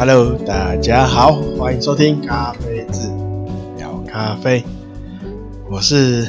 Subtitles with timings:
[0.00, 3.06] Hello，大家好，欢迎收听咖啡志
[3.76, 4.64] 聊咖啡。
[5.70, 6.26] 我是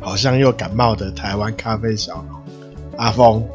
[0.00, 2.40] 好像又感冒的台湾咖啡小农
[2.96, 3.46] 阿峰。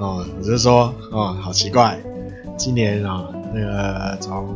[0.00, 1.96] 哦，我就说哦，好奇怪，
[2.56, 3.24] 今年啊、
[3.54, 4.48] 那个从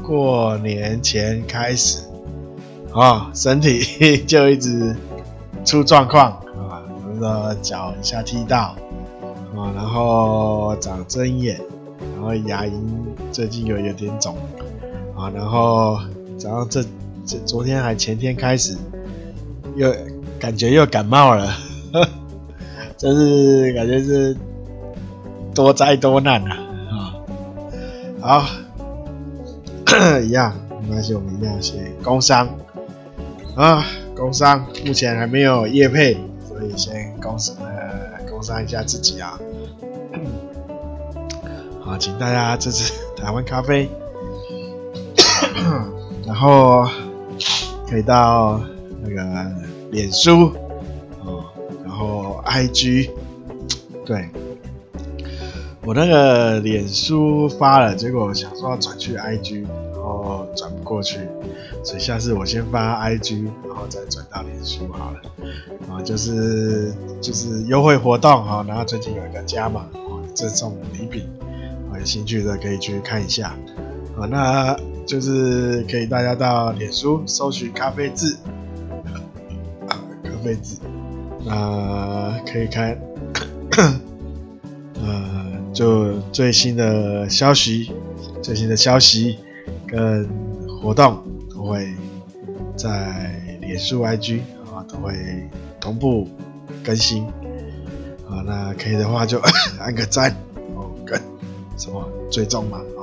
[0.00, 2.04] 过年前开始
[2.94, 4.94] 啊、身体就一直
[5.64, 6.30] 出状况
[6.70, 8.76] 啊，比如说脚一下踢到
[9.56, 11.60] 啊、然后长针眼。
[12.22, 12.70] 然后牙龈
[13.32, 14.36] 最近有有点肿
[15.16, 15.98] 啊，然后
[16.38, 16.80] 然后这
[17.26, 18.76] 这昨天还前天开始
[19.74, 19.92] 又
[20.38, 21.52] 感觉又感冒了，
[22.96, 24.36] 真是感觉是
[25.52, 26.58] 多灾多难啊
[28.22, 28.38] 啊！
[29.84, 32.48] 好， 一样没关系，我们一样先工伤
[33.56, 33.84] 啊，
[34.16, 39.40] 工商目前还没有业配，所以先工呃工商一下自己啊。
[42.02, 43.88] 请大家支持 台湾咖啡，
[46.26, 46.84] 然后
[47.88, 48.60] 可以到
[49.04, 49.52] 那个
[49.92, 50.52] 脸书
[51.24, 51.44] 哦，
[51.84, 53.10] 然后 IG，
[54.04, 54.28] 对，
[55.84, 59.64] 我那个脸书发了，结果想说要转去 IG，
[59.94, 61.20] 然后转不过去，
[61.84, 65.20] 所以下次我先发 IG，然后再转到脸书好了。
[65.88, 71.28] 啊，就是就是优惠活动哈，然后最近有一个加码哦，赠送礼品。
[71.98, 73.56] 有兴趣的可以去看一下，
[74.16, 74.76] 啊，那
[75.06, 78.36] 就是可以大家到脸书搜寻咖啡志，
[80.24, 80.76] 咖啡志，
[81.44, 82.98] 那可以看，
[85.00, 87.92] 呃，就最新的消息，
[88.42, 89.38] 最新的消息
[89.86, 90.28] 跟
[90.80, 91.94] 活动都会
[92.76, 95.14] 在脸书 IG 啊都会
[95.80, 96.28] 同步
[96.84, 97.26] 更新，
[98.28, 99.40] 啊，那可以的话就
[99.78, 100.34] 按个赞。
[101.76, 103.02] 什么追踪嘛啊。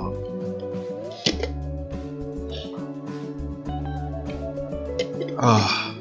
[5.42, 5.96] 啊，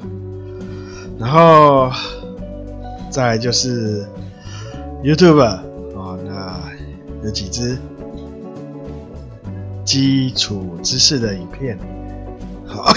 [1.17, 1.89] 然后
[3.09, 4.05] 再就是
[5.01, 5.63] YouTube 啊，
[6.25, 6.61] 那
[7.23, 7.77] 有几支
[9.85, 11.79] 基础知识的影片，
[12.65, 12.91] 好，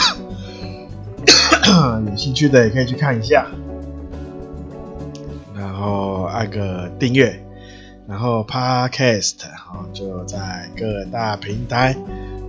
[2.11, 3.47] 有兴趣的也可以去看一下，
[5.55, 7.41] 然后按个订阅。
[8.13, 9.37] 然后 Podcast
[9.73, 11.97] 哦，就在各大平台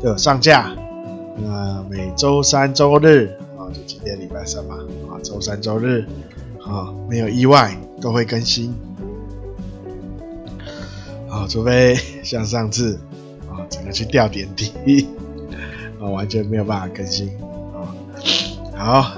[0.01, 0.69] 都有上架。
[1.37, 4.75] 那每周三、周日啊，就今天礼拜三嘛
[5.09, 6.05] 啊，周三、周日
[6.61, 8.75] 啊，没有意外都会更新。
[11.29, 11.95] 啊，除非
[12.25, 12.99] 像上次
[13.49, 15.07] 啊，整个去吊点滴
[15.97, 17.31] 啊， 完全没有办法更新
[18.75, 18.75] 啊。
[18.75, 19.11] 好，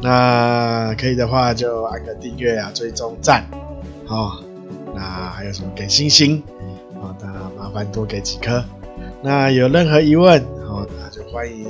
[0.00, 3.44] 那可以的话就按个订阅啊，追踪赞，
[4.06, 4.43] 好。
[4.94, 6.42] 那还有什么给星星
[6.94, 7.14] 啊？
[7.20, 7.26] 那
[7.58, 8.64] 麻烦多给几颗。
[9.22, 11.66] 那有任何疑问，好，那就欢迎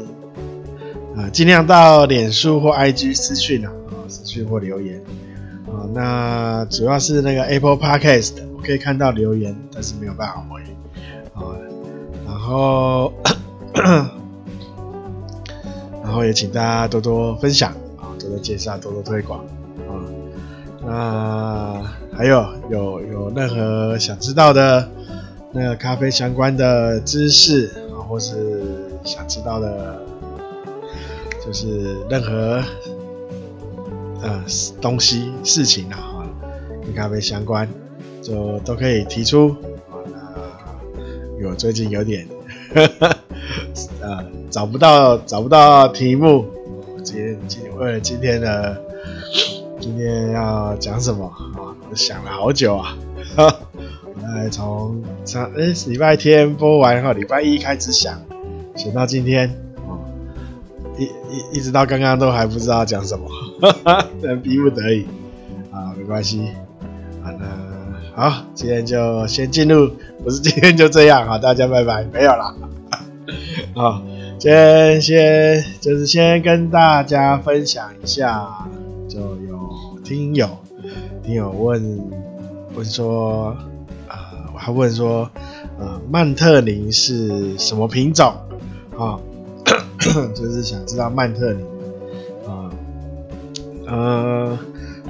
[1.16, 3.72] 啊，尽量到脸书或 IG 私讯啊，
[4.08, 5.00] 私讯或留言
[5.66, 5.88] 啊。
[5.94, 10.60] 那主要是那个 Apple Podcast，我可以看到留言，但是没有办法回
[11.32, 11.56] 啊。
[12.26, 13.12] 然后，
[16.02, 19.44] 然后也请大家多多分享啊，多多介绍，多多推广
[19.80, 20.04] 啊。
[20.84, 22.03] 那。
[22.16, 24.88] 还有有有任何想知道的
[25.52, 28.62] 那个咖啡相关的知识啊，或是
[29.04, 30.00] 想知道的，
[31.44, 32.62] 就是任何
[34.22, 34.44] 呃
[34.80, 36.24] 东西事情啊，
[36.84, 37.68] 跟咖啡相关，
[38.22, 39.48] 就都可以提出
[39.90, 39.98] 啊。
[40.06, 42.26] 那我最近有点
[42.74, 43.16] 呵呵
[44.00, 46.44] 呃找不到找不到题目，
[47.02, 48.80] 今天今为了今天的
[49.80, 51.74] 今天要讲什么啊？
[51.94, 52.96] 想了好久啊，
[53.36, 53.54] 哈，
[54.34, 58.20] 来从上哎礼拜天播完后，礼拜一开始想，
[58.76, 59.48] 想到今天
[59.86, 59.98] 哦，
[60.98, 63.28] 一一一直到刚刚都还不知道讲什么，
[63.60, 65.06] 哈 哈，但逼不得已。
[65.70, 66.48] 啊，没关系。
[67.22, 69.90] 啊，那好，今天就先进入，
[70.22, 72.54] 不是今天就这样，啊，大家拜拜，没有啦，
[73.74, 74.02] 好，
[74.38, 78.68] 先先就是先跟大家分享一下，
[79.08, 80.48] 就有听友。
[81.24, 82.10] 听友问
[82.74, 83.56] 问说，
[84.06, 85.30] 啊、呃，我还问说，
[85.78, 88.34] 呃，曼特宁是什么品种？
[88.98, 89.18] 啊、
[90.34, 91.66] 就是想知道曼特宁，
[92.46, 92.70] 啊、
[93.86, 94.58] 呃，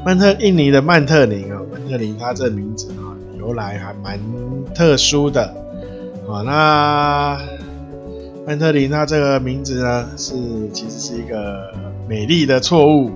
[0.06, 4.20] 曼特印尼的曼特宁啊，曼特宁它这名字啊，由来还蛮
[4.72, 5.42] 特殊的，
[6.28, 7.40] 啊、那
[8.46, 10.34] 曼特宁它这个名字呢，是
[10.72, 11.74] 其实是一个
[12.08, 13.10] 美丽的错误，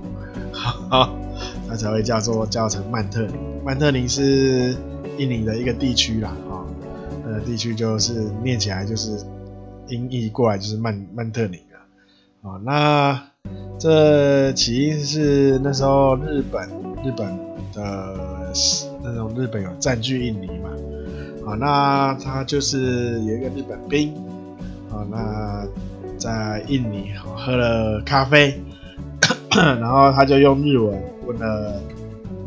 [0.51, 1.09] 哈哈。
[1.69, 3.35] 它才会叫做叫成曼特宁。
[3.63, 4.75] 曼特宁是
[5.17, 6.65] 印尼的一个地区啦，啊、哦，
[7.25, 8.13] 呃，地区就是
[8.43, 9.23] 念起来就是
[9.87, 11.77] 音译过来就是曼曼特宁啊。
[12.41, 13.21] 啊，那
[13.77, 16.67] 这起因是那时候日本
[17.03, 17.27] 日本
[17.73, 18.51] 的
[19.03, 20.69] 那种日本有占据印尼嘛。
[21.45, 24.13] 啊，那他就是有一个日本兵
[24.91, 25.67] 啊，那
[26.17, 28.61] 在印尼喝了咖啡，
[29.51, 31.79] 然后他就用日文问了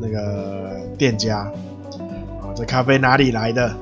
[0.01, 1.39] 那个店家
[2.41, 2.51] 啊。
[2.57, 3.73] 这咖啡哪里来的？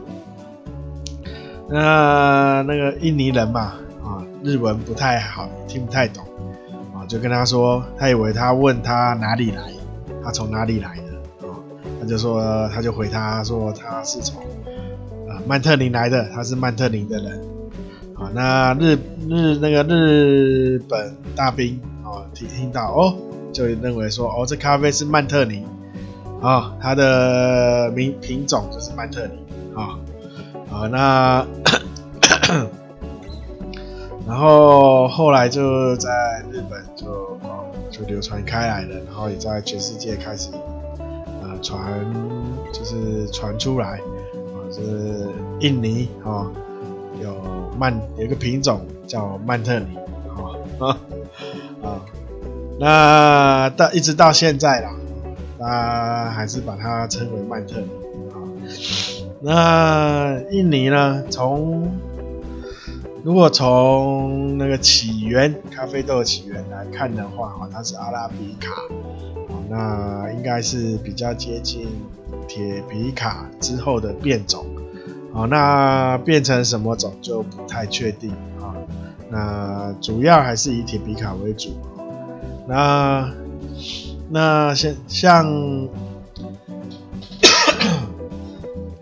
[1.70, 3.73] 那那个印尼人嘛，
[4.05, 6.23] 啊，日文不太好，听不太懂，
[6.94, 9.62] 啊，就跟他说，他以为他问他哪里来，
[10.23, 11.56] 他从哪里来的，啊，
[11.99, 14.43] 他就说，他就回他说他是从
[15.29, 17.41] 啊曼特宁来的，他是曼特宁的人，
[18.14, 18.99] 啊，那日
[19.29, 23.17] 日那个日本大兵啊听听到哦，
[23.52, 25.67] 就认为说哦，这咖啡是曼特宁。
[26.43, 29.38] 啊、它的名品种就是曼特宁
[29.76, 29.99] 啊，
[30.73, 31.47] 啊、那
[34.26, 37.12] 然后后来就在日本就
[37.43, 40.50] 哦就流传开来了，然后也在全世界开始
[41.43, 41.79] 啊传，
[42.73, 46.50] 就是传出来啊，就是印尼啊
[47.23, 47.37] 有
[47.79, 49.94] 曼有一个品种叫曼特宁
[50.79, 50.96] 啊
[51.82, 52.00] 啊，
[52.81, 54.91] 那到一直到现在啦。
[55.59, 57.91] 那还是把它称为曼特宁
[58.31, 58.41] 啊。
[59.43, 61.23] 那印尼呢？
[61.29, 61.93] 从
[63.23, 68.71] 如果从那个起源，咖啡豆的起源来看的话，哈，它是阿拉比卡，
[69.69, 71.87] 那应该是比较接近
[72.49, 74.65] 铁皮卡之后的变种，
[75.35, 78.73] 好，那变成什么种就不太确定啊。
[79.29, 81.77] 那主要还是以铁皮卡为主，
[82.70, 83.28] 那。
[84.32, 85.88] 那像像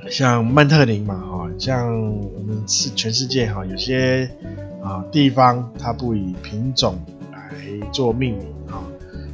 [0.09, 1.87] 像曼特宁嘛，哈，像
[2.33, 4.31] 我们是全世界哈，有些
[4.83, 6.99] 啊地方它不以品种
[7.31, 7.39] 来
[7.93, 8.81] 做命名啊，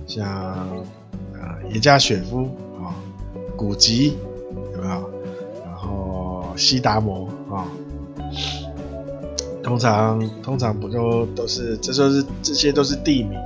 [0.04, 2.50] 像啊耶加雪夫
[2.82, 2.90] 啊、
[3.54, 4.18] 古吉
[4.72, 5.10] 有没有？
[5.64, 7.70] 然后西达摩啊，
[9.62, 13.38] 通常通常不都都是，这都是这些都是地名。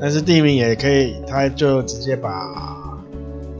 [0.00, 2.96] 但是地名也可以，他就直接把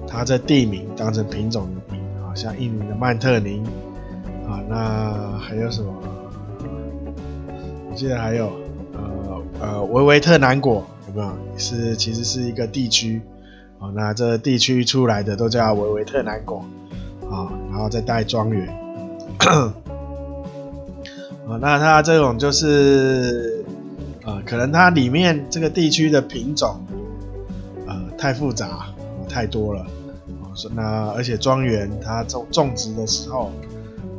[0.06, 3.64] 他这地名当成品种的名啊，像印尼的曼特宁
[4.46, 5.92] 啊，那还有什么？
[7.90, 8.52] 我记得还有
[8.92, 11.32] 呃呃维维特南果有没有？
[11.56, 13.20] 是其实是一个地区
[13.80, 16.64] 啊，那这地区出来的都叫维维特南果
[17.28, 18.68] 啊，然后再带庄园
[21.48, 23.57] 啊，那它这种就是。
[24.28, 26.84] 呃，可能它里面这个地区的品种，
[27.86, 28.88] 呃，太复杂，
[29.26, 29.86] 太多了，
[30.26, 33.50] 呃，那而且庄园它种种植的时候，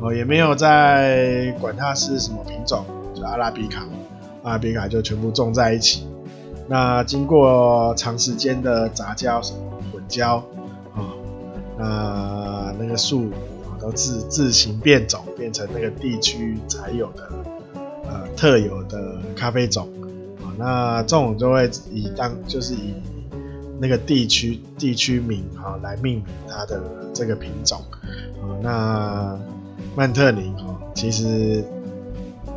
[0.00, 2.84] 呃，也没有在管它是什么品种，
[3.14, 3.86] 就阿拉比卡，
[4.42, 6.04] 阿拉比卡就全部种在一起。
[6.66, 9.60] 那经过长时间的杂交什么
[9.92, 10.38] 混交，
[10.92, 11.14] 啊，
[11.78, 13.30] 那那个树
[13.80, 17.30] 都自自行变种，变成那个地区才有的
[18.08, 19.88] 呃特有的咖啡种。
[20.60, 22.92] 那这种就会以当就是以
[23.80, 26.82] 那个地区地区名哈来命名它的
[27.14, 27.82] 这个品种
[28.42, 28.44] 啊。
[28.62, 29.38] 那
[29.96, 31.64] 曼特宁哈其实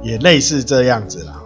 [0.02, 1.42] 也类似这样子啦。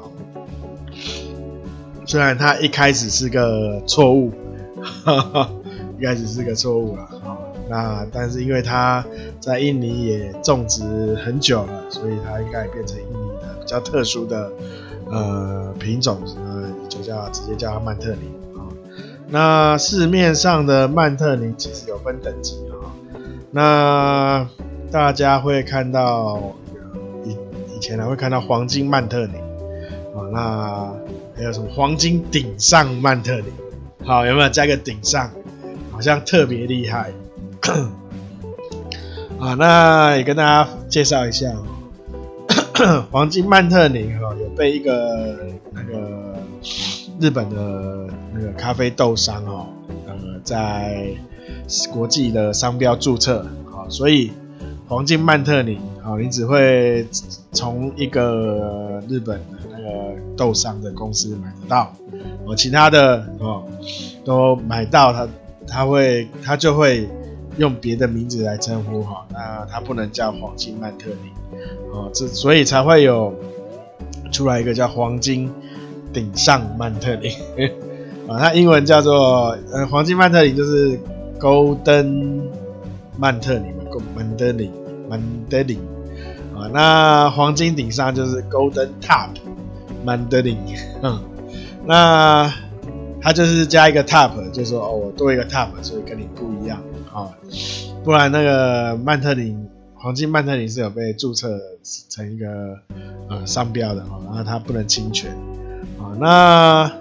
[2.07, 4.31] 虽然它一开始是个错误，
[5.99, 7.37] 一开始是个错误了啊。
[7.69, 9.05] 那但是因为它
[9.39, 14.51] 在印尼也种植很久了，所以它应该也变成印尼的比较特殊的。
[15.09, 16.19] 呃，品种，
[16.87, 18.67] 就叫直接叫它曼特宁啊。
[19.29, 22.91] 那市面上的曼特宁其实有分等级啊。
[23.51, 24.47] 那
[24.91, 26.55] 大家会看到
[27.25, 27.37] 以
[27.75, 29.35] 以前呢会看到黄金曼特宁
[30.15, 30.93] 啊，那
[31.35, 33.45] 还有什么黄金顶上曼特宁？
[34.05, 35.29] 好，有没有加个顶上？
[35.91, 37.11] 好像特别厉害
[39.39, 39.55] 啊。
[39.55, 41.51] 那也跟大家介绍一下。
[43.11, 45.35] 黄金曼特宁哈有被一个
[45.71, 46.26] 那个
[47.19, 49.67] 日本的那个咖啡豆商哦，
[50.05, 51.07] 呃，在
[51.91, 54.31] 国际的商标注册啊，所以
[54.87, 57.07] 黄金曼特宁啊，你只会
[57.51, 61.93] 从一个日本的那个豆商的公司买得到，
[62.45, 63.63] 哦，其他的哦
[64.23, 65.27] 都买到它，
[65.67, 67.09] 它会它就会
[67.57, 71.31] 用别的名字来称呼哈，那它不能叫黄金曼特宁。
[71.91, 73.33] 哦，这所以才会有
[74.31, 75.51] 出来一个叫黄金
[76.13, 77.31] 顶上曼特林。
[78.27, 80.99] 啊，它英文叫做呃黄金曼特林就是
[81.39, 82.41] Golden
[83.17, 83.83] 曼特宁嘛，
[84.15, 84.71] 曼德林
[85.09, 85.79] 曼德林
[86.53, 89.29] 啊，那黄金顶上就是 Golden Top
[90.05, 90.57] Mandarin，
[91.01, 91.21] 嗯，
[91.87, 92.53] 那
[93.21, 96.81] 它就是加一个 Top，就说哦，我多一个 Top，所以跟你不一样。
[97.13, 97.31] 啊，
[98.03, 101.57] 不然那个曼特林黄金曼特林是有被注册
[102.09, 102.47] 成一个
[103.29, 105.31] 呃商标的哈，然后它不能侵权。
[106.19, 106.91] 那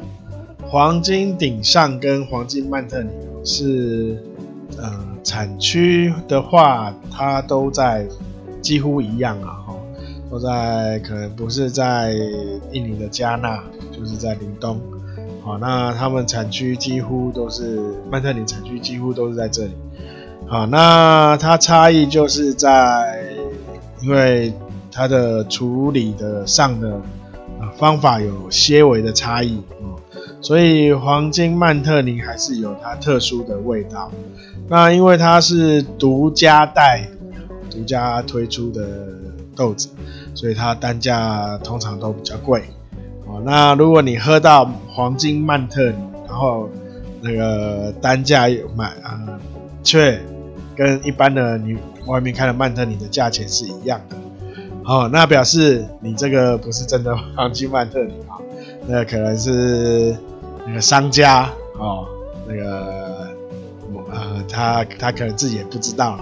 [0.62, 3.10] 黄金顶上跟黄金曼特林
[3.44, 4.22] 是
[4.78, 8.06] 呃产区的话，它都在。
[8.62, 9.76] 几乎一样啊，哈，
[10.28, 12.12] 都在可能不是在
[12.72, 14.80] 印尼的加纳，就是在林东，
[15.40, 19.70] 好，那他们产区几乎都是曼特宁产区几乎都是在这里，
[20.48, 23.25] 好，那它差异就是在，
[24.02, 24.52] 因为
[24.90, 27.00] 它的处理的上的
[27.76, 29.60] 方法有些微的差异，
[30.40, 34.10] 所以黄金曼特宁还是有它特殊的味道，
[34.68, 37.08] 那因为它是独家代。
[37.68, 38.86] 独家推出的
[39.54, 39.90] 豆子，
[40.34, 42.62] 所以它单价通常都比较贵。
[43.26, 46.70] 哦，那如果你喝到黄金曼特宁，然后
[47.20, 49.20] 那个单价买啊，
[49.82, 50.18] 却
[50.75, 54.16] 跟一般的你外面开的曼特宁的价钱是一样的，
[54.87, 58.38] 哦，那表示你这个不是真的黄金曼特宁啊，
[58.87, 60.16] 那可能是
[60.66, 62.07] 那个商家哦，
[62.47, 63.35] 那个
[64.12, 66.19] 呃，他他可能自己也不知道。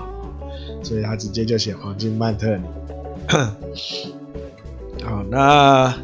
[0.82, 2.64] 所以他直接就写黄金曼特宁。
[5.02, 5.94] 好，那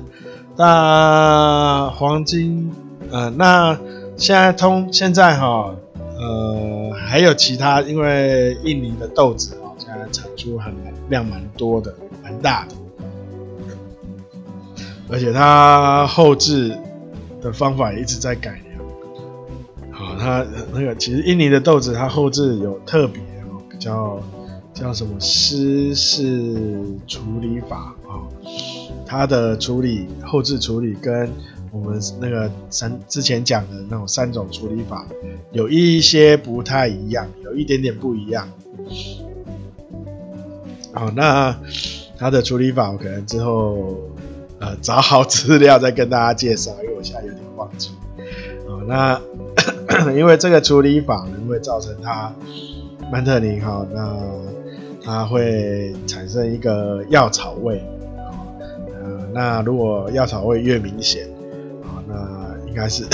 [0.56, 2.72] 那黄金，
[3.10, 3.78] 呃，那
[4.16, 5.74] 现在通现在哈，
[6.18, 10.74] 呃，还有其他，因为印尼的豆子哦，现在产出很
[11.10, 11.94] 量蛮多的，
[12.40, 12.74] 大的，
[15.08, 16.76] 而且它后置
[17.42, 18.84] 的方法也一直在改良。
[19.90, 23.20] 好，它那个其实印尼的豆子它后置有特别
[23.50, 24.22] 哦，比较。
[24.72, 26.54] 叫什么湿式
[27.06, 28.28] 处理法啊、哦？
[29.04, 31.30] 它的处理后置处理跟
[31.70, 35.06] 我们那个三之前讲的那种三种处理法
[35.52, 38.48] 有一些不太一样，有一点点不一样。
[40.92, 41.58] 好、那
[42.20, 43.96] 它的处理法我可能之后
[44.60, 47.90] 呃找好资料再跟大家介绍，因为我现在有点忘记。
[48.68, 49.18] 哦，那
[50.14, 52.32] 因为这个处理法呢会造成它
[53.10, 54.16] 曼特宁哈那。
[55.02, 57.82] 它会产生一个药草味，
[59.02, 61.26] 呃，那如果药草味越明显，
[61.82, 63.04] 啊，那应该是，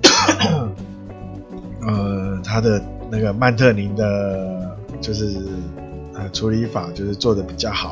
[1.86, 5.26] 呃，它的那个曼特宁的，就是
[6.28, 7.90] 处理法就是做的比较好，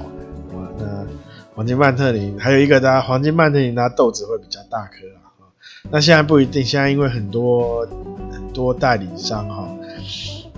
[0.52, 1.06] 啊，那
[1.54, 5.48] 黄金曼特宁还有一个它黄金曼特宁它豆子会比较大颗啊，
[5.90, 7.86] 那现在不一定，现在因为很多
[8.30, 9.68] 很多代理商哈。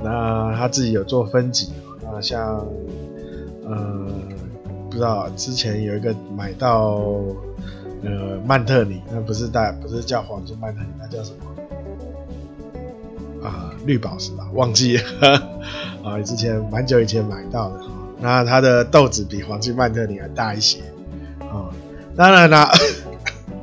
[0.02, 1.70] 那他自己有做分级，
[2.02, 2.66] 那像，
[3.66, 4.06] 呃，
[4.88, 7.02] 不知道之前有一个买到，
[8.02, 11.59] 呃，曼特宁，那不是带，不是叫黄金曼特宁，那叫什么？
[13.42, 15.02] 啊，绿宝石吧，忘记了，
[16.04, 17.80] 啊，之前蛮久以前买到的，
[18.20, 20.80] 那它的豆子比黄金曼特尼还大一些，
[21.40, 21.70] 啊，
[22.16, 22.70] 当然啦，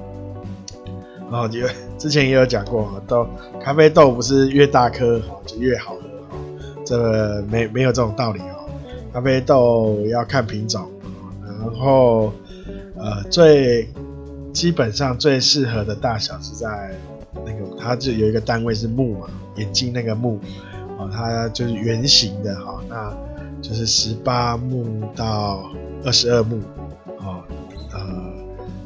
[1.30, 3.28] 哦，因为之前也有讲过，豆
[3.62, 6.02] 咖啡豆不是越大颗就越好喝。
[6.86, 8.70] 这个没没有这种道理哦，
[9.12, 10.90] 咖啡豆要看品种，
[11.46, 12.32] 然后
[12.96, 13.90] 呃最
[14.54, 16.96] 基本上最适合的大小是在
[17.46, 20.40] 那个它就有一个单位是目嘛，眼睛那个目
[20.98, 23.16] 哦，它就是圆形的哈，那
[23.62, 25.70] 就是十八目到
[26.04, 26.62] 二十二目，
[27.20, 27.44] 哦
[27.94, 28.00] 呃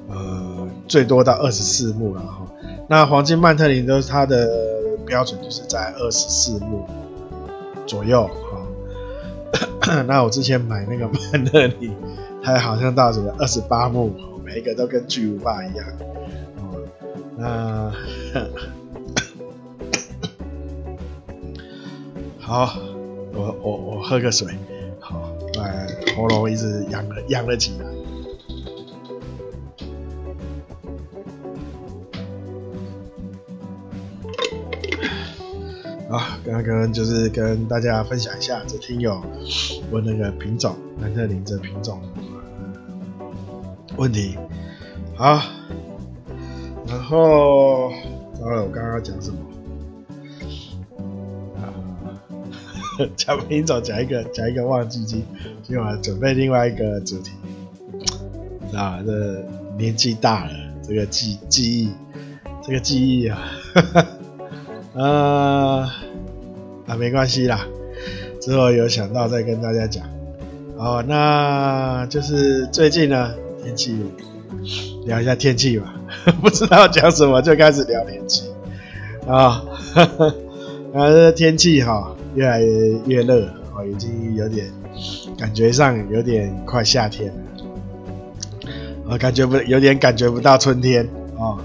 [0.09, 2.45] 呃最多到二十四目了哈，
[2.89, 4.49] 那黄金曼特林都是它的
[5.05, 6.85] 标准就是在二十四目。
[7.87, 11.93] 左右哈， 那我之前买那个 曼特林，
[12.41, 14.13] 它好像到什么二十八目，
[14.45, 15.85] 每一个都跟巨无霸一样。
[16.57, 16.79] 哦，
[17.35, 17.91] 那
[22.51, 22.75] 好，
[23.33, 24.53] 我我我喝个水，
[24.99, 27.85] 好，来喉咙一直痒了痒了起来。
[36.09, 39.23] 啊，刚刚就是跟大家分享一下，这听友
[39.89, 42.01] 问那个品种曼特林这品种
[43.95, 44.37] 问题。
[45.15, 45.41] 好，
[46.85, 47.93] 然后，
[48.37, 49.37] 糟了，我刚刚讲什么？
[53.15, 55.23] 讲品种讲一个讲一个忘记记，
[55.63, 57.31] 今晚准备另外一个主题。
[58.73, 59.43] 啊，这
[59.77, 60.51] 年纪大了，
[60.87, 61.91] 这个记记忆，
[62.65, 63.51] 这个记忆啊。
[63.73, 64.07] 呵呵
[64.93, 65.89] 呃，
[66.87, 67.65] 啊，没关系啦，
[68.41, 70.05] 之后有想到再跟大家讲。
[70.77, 73.95] 哦，那就是最近呢，天气
[75.05, 75.93] 聊一下天气吧。
[76.41, 78.49] 不知道讲什么，就开始聊天气
[79.27, 79.63] 啊。
[80.93, 83.45] 然 后这天气哈，越来越热，
[83.75, 84.71] 哦，已经有点
[85.37, 87.35] 感觉上有点快夏天了。
[89.05, 91.07] 我感觉不有点感觉不到春天
[91.37, 91.57] 哦，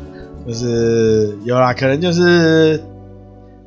[0.46, 2.82] 就是有啦，可能就是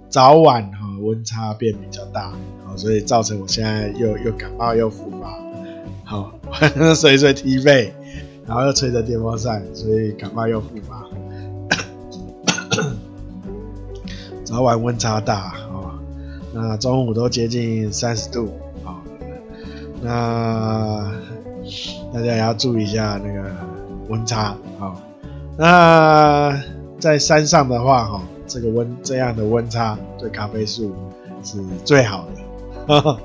[0.10, 2.34] 早晚哈温差变比较大。
[2.76, 5.38] 所以造成我现在又又感冒又复发，
[6.06, 6.32] 好，
[6.96, 7.92] 随随踢背，
[8.48, 11.06] 然后又吹着电风扇，所以感冒又复发。
[14.46, 15.56] 早晚温差大、
[16.54, 18.50] 那中午都接近三十度
[18.84, 19.02] 啊、
[20.02, 21.12] 那
[22.14, 23.52] 大家也要注意一下那个
[24.08, 24.96] 温差啊、
[25.58, 26.64] 那
[27.00, 30.96] 在山上的话哈、这个温这样的温差对咖啡树
[31.44, 32.26] 是最好
[32.88, 33.20] 的。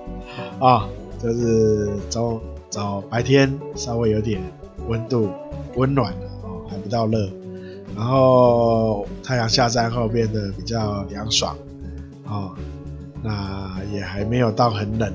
[0.61, 0.87] 啊，
[1.23, 2.39] 就是早
[2.69, 4.41] 早白天稍微有点
[4.87, 5.31] 温度
[5.77, 7.31] 温暖的哦，还不到热，
[7.97, 11.57] 然后太阳下山后变得比较凉爽，
[12.27, 12.51] 哦，
[13.25, 15.11] 那也还没有到很冷，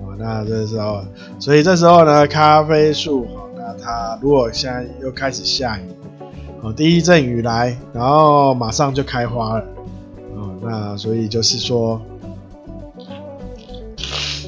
[0.00, 1.02] 哦，那这时候，
[1.40, 5.82] 所以这时候呢，咖啡树，哦，那它如果现在又开始下雨，
[6.62, 9.64] 哦，第一阵雨来，然后马上就开花了，
[10.36, 12.00] 哦，那所以就是说。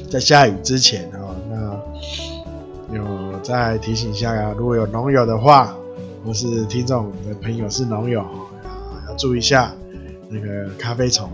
[0.09, 5.73] 在下雨之前哦，那有再提醒一下啊，如果有农友的话，
[6.25, 9.71] 或是听众的朋友是农友啊，要注意一下
[10.27, 11.29] 那个咖啡虫。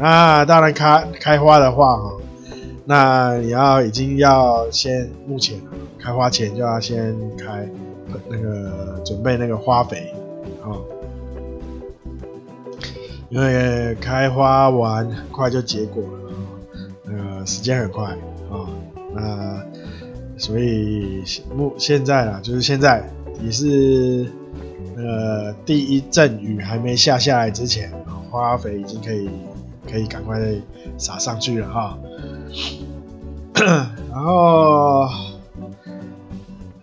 [0.00, 2.12] 那当然开开花的话哈，
[2.86, 5.60] 那你要已经要先目前
[5.98, 7.68] 开花前就要先开
[8.28, 10.12] 那个准备那个花肥
[10.64, 10.82] 哦，
[13.28, 16.18] 因为开花完很快就结果了。
[17.06, 18.04] 呃，时间很快
[18.50, 18.66] 啊、
[19.12, 19.62] 那
[20.38, 21.22] 所以
[21.54, 23.04] 目现在啊，就是现在
[23.42, 24.26] 也是
[24.96, 27.92] 呃第一阵雨还没下下来之前，
[28.30, 29.28] 花肥已经可以
[29.90, 30.38] 可以赶快
[30.96, 31.98] 撒上去了哈、
[34.10, 35.08] 然后，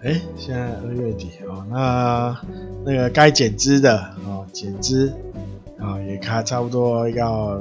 [0.03, 2.37] 哎，现在二月底哦，那
[2.85, 5.13] 那个该剪枝的哦，剪枝
[5.79, 7.59] 啊、也开差不多要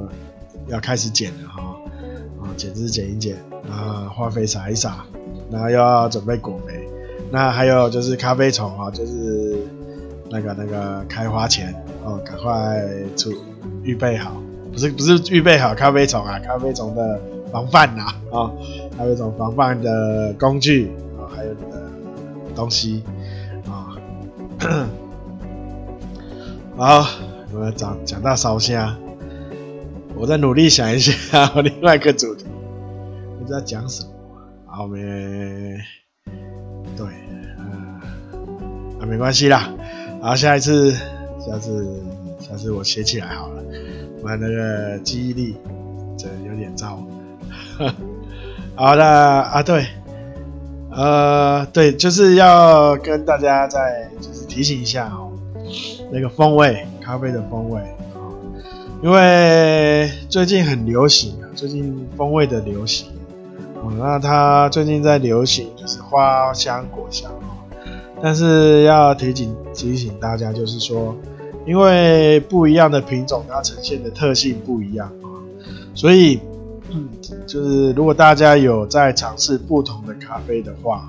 [0.68, 1.62] 要开始剪了哈。
[1.62, 3.36] 哦剪枝剪一剪
[3.68, 5.04] 啊，化肥撒一撒，
[5.50, 6.88] 然后要准备果肥。
[7.30, 9.58] 那还有就是咖啡虫啊，就是
[10.30, 12.80] 那个那个开花前哦，赶快
[13.16, 13.32] 出
[13.82, 14.40] 预备好，
[14.76, 17.18] 不是不是预备好咖啡虫啊，咖啡虫的
[17.50, 18.52] 防范呐啊，
[18.94, 21.82] 咖啡虫防范的工具啊，还有你的
[22.54, 23.02] 东西
[23.66, 23.96] 啊。
[26.76, 27.06] 好，
[27.54, 28.94] 我们讲讲到烧虾。
[30.14, 32.44] 我在努力想一下 我另外一个主题，
[33.38, 34.10] 不知道讲什么。
[34.66, 34.98] 好没？
[36.98, 37.06] 对，
[37.58, 37.98] 嗯、
[39.00, 39.72] 呃，啊，没关系啦。
[40.20, 40.92] 好，下一次，
[41.40, 42.02] 下次，
[42.38, 43.62] 下次我写起来好了。
[44.26, 45.56] 我那个记忆力
[46.18, 46.98] 这有点糟。
[48.74, 49.86] 好的啊，对，
[50.90, 55.30] 呃，对，就是要跟大家再就是提醒一下哦，
[56.10, 58.18] 那个风味，咖啡的风味啊。
[59.00, 63.06] 因为最近很流行啊，最近风味的流行，
[63.76, 67.62] 哦，那它最近在流行就是花香果香哦，
[68.20, 71.14] 但是要提醒提醒大家，就是说，
[71.66, 75.10] 因为不一样的品种，它呈现的特性不一样，
[75.94, 76.38] 所以，
[77.46, 81.08] 就是如果大家有在尝试不同的咖啡的话，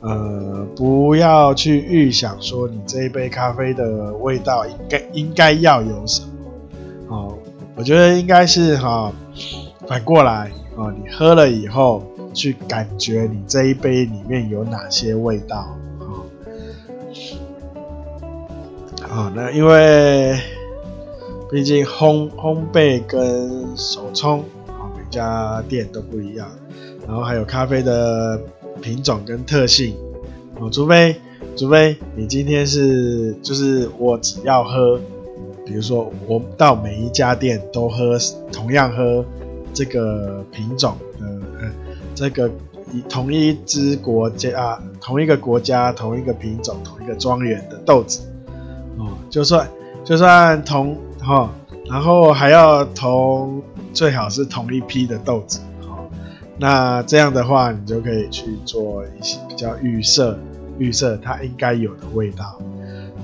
[0.00, 6.28] 呃，不要去预想说你这一杯咖啡的味道应该应该要有什么。
[7.08, 7.38] 哦，
[7.76, 9.12] 我觉得应该是哈、
[9.86, 12.02] 反过来哦，你喝了以后
[12.34, 15.68] 去感觉你这一杯里面有哪些味道
[19.18, 19.32] 啊？
[19.34, 20.38] 那因为
[21.50, 26.48] 毕竟烘烘焙跟手冲啊、每家店都不一样，
[27.06, 28.40] 然后还有咖啡的
[28.80, 29.96] 品种跟特性
[30.60, 31.16] 哦，除非
[31.56, 35.00] 除非你今天是就是我只要喝。
[35.66, 38.16] 比如说，我到每一家店都喝
[38.50, 39.22] 同样喝
[39.74, 41.70] 这个品种的，
[42.14, 42.50] 这个
[42.90, 48.22] 一同一支国家啊，同一个国家、同一个品种、同一个庄园的豆子，
[49.30, 49.68] 就算
[50.04, 51.50] 就算同哈、哦，
[51.88, 53.62] 然后还要同
[53.92, 56.08] 最好是同一批的豆子，哦，
[56.58, 60.38] 那这样的话，你就可以去做一些比较预设
[60.78, 62.58] 预设它应该有的味道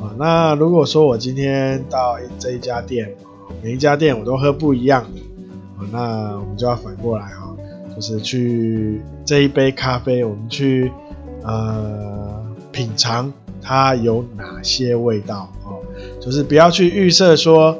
[0.00, 0.12] 啊。
[0.18, 3.14] 那如果说我今天到这一家店，
[3.62, 7.54] 每一家店我都喝不一样的，那我们就要反过来哈，
[7.94, 10.92] 就是去这一杯咖啡，我们去
[11.42, 15.50] 呃品尝它有哪些味道，
[16.24, 17.78] 就是不要去预设说，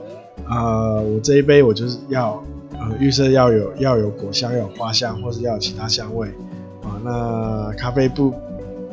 [0.50, 6.28] 呃，我这一杯我就是要呃预设要有要有果香，要有花香，或是要有其他香味
[6.83, 7.00] 啊。
[7.02, 8.35] 那咖啡不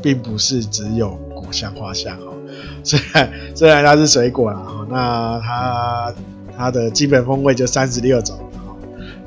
[0.02, 2.34] 并不是只有果香花香哦，
[2.82, 6.14] 虽然虽然它是水果啦，哦，那它
[6.56, 8.40] 它的基本风味就三十六种。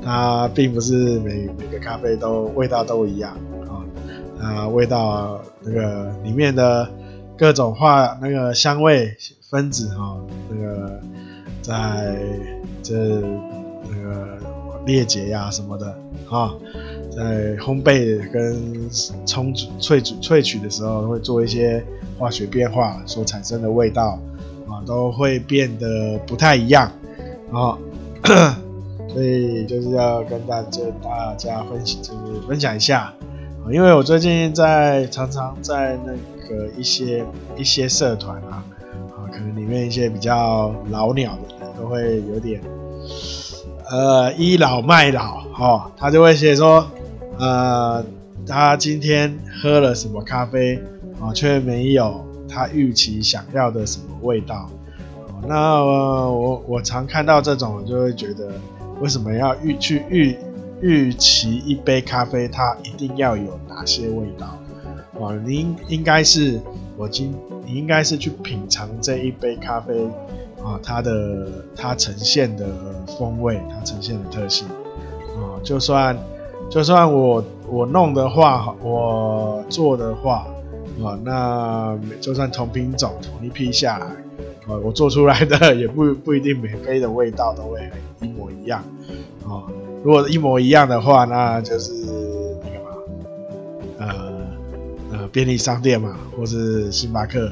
[0.03, 3.35] 它并不是每每个咖啡都味道都一样
[3.67, 3.81] 啊，
[4.39, 6.87] 啊，味道那个里面的
[7.35, 9.17] 各种化那个香味
[9.55, 10.17] 分子哈，
[10.49, 10.99] 那个
[11.61, 12.17] 在
[12.83, 12.93] 这
[13.89, 14.37] 那个
[14.85, 15.87] 裂解呀什么的
[16.29, 16.53] 啊，
[17.09, 18.89] 在烘焙跟
[19.25, 21.81] 冲煮萃取萃取的时候会做一些
[22.19, 24.19] 化学变化所产生的味道
[24.67, 26.91] 啊，都会变得不太一样
[27.53, 27.77] 啊。
[29.07, 33.03] 所以就是要跟大家大家分享，就是分享一下
[33.63, 36.11] 啊，因为我最近在常常在那
[36.49, 37.23] 个一些
[37.55, 38.61] 一些社团，啊，
[39.35, 42.61] 可能里面一些比较老鸟的人都会有点，
[43.89, 46.87] 呃，倚老卖老，哈，他就会写说，
[47.37, 48.01] 呃，
[48.47, 50.81] 他今天喝了什么咖啡，
[51.19, 54.69] 啊，却没有他预期想要的什么味道，
[55.45, 58.51] 那我我常看到这种，我就会觉得。
[59.01, 60.37] 为什么要预去预
[60.79, 64.57] 预期一杯咖啡，它一定要有哪些味道？
[65.21, 66.61] 啊，您应该是
[66.95, 69.93] 我今你应该是去品尝这一杯咖啡
[70.63, 72.65] 啊，它的它呈现的
[73.17, 74.67] 风味，它呈现的特性
[75.35, 76.17] 啊，就算
[76.69, 80.47] 就算我我弄的话，我做的话
[81.03, 84.07] 啊，那就算同品种同一批下来。
[84.67, 87.87] 啊，我做出来的 也不不一定每杯的味道都会
[88.19, 88.83] 一模一样，
[89.47, 89.61] 啊，
[90.03, 91.93] 如果一模一样的话，那就是
[92.63, 92.89] 那个嘛，
[93.99, 94.34] 呃
[95.31, 97.47] 便利商店嘛，或是星巴克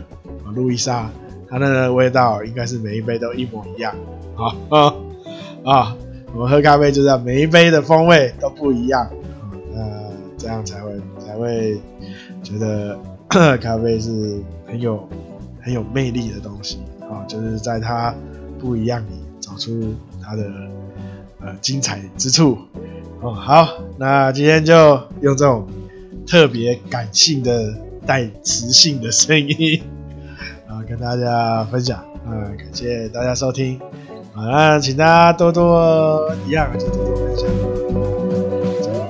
[0.45, 1.09] 啊、路易莎，
[1.49, 3.95] 它那个味道应该是每一杯都一模一样，
[4.35, 4.95] 啊啊
[5.63, 5.97] 啊，
[6.33, 9.99] 我们喝咖啡就是要每一杯的风味都不一样，啊，那
[10.37, 11.79] 这样才会才会
[12.41, 12.97] 觉得
[13.57, 15.07] 咖啡是很有
[15.61, 16.79] 很有魅力的东西。
[17.11, 18.15] 啊，就是在它
[18.59, 20.49] 不一样里找出它的
[21.41, 22.57] 呃精彩之处。
[23.21, 25.67] 哦，好，那今天就用这种
[26.27, 27.73] 特别感性的
[28.05, 29.81] 带磁性的声音
[30.67, 31.99] 啊， 跟大家分享。
[32.25, 33.79] 啊，感谢大家收听。
[34.33, 37.47] 好，那请大家多多一样就多多分享。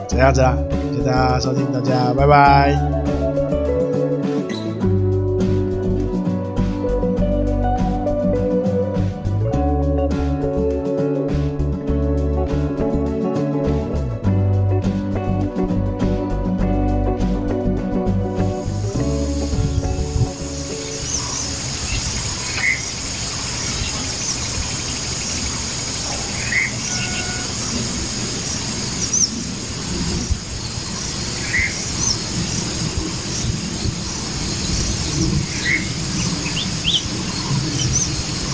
[0.07, 0.57] 就这样子啦，
[0.91, 3.02] 谢谢大家收听，大家拜拜。